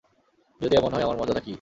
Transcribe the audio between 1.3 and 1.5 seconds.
কী?